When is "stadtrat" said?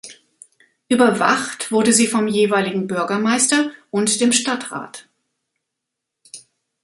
4.31-5.07